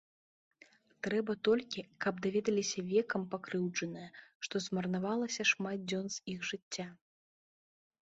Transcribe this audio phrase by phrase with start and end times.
[1.07, 4.09] Трэба толькі, каб даведаліся векам пакрыўджаныя,
[4.49, 6.93] што змарнавалася шмат дзён з іх жыцця.